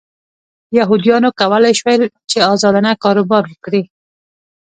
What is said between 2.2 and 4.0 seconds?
چې ازادانه کاروبار وکړي.